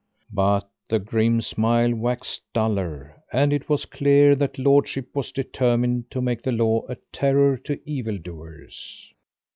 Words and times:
But 0.33 0.67
the 0.89 0.97
grim 0.97 1.41
smile 1.41 1.93
waxed 1.93 2.41
duller, 2.53 3.21
and 3.31 3.53
it 3.53 3.69
was 3.69 3.85
clear 3.85 4.33
that 4.33 4.57
lordship 4.57 5.15
was 5.15 5.31
determined 5.31 6.09
to 6.09 6.23
make 6.23 6.41
the 6.41 6.51
law 6.51 6.87
a 6.89 6.95
terror 7.13 7.55
to 7.65 7.79
evil 7.87 8.17
doers. 8.17 9.13